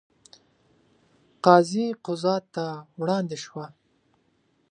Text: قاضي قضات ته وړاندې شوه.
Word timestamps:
قاضي 1.45 1.87
قضات 2.05 2.43
ته 2.55 2.65
وړاندې 2.99 3.37
شوه. 3.45 3.65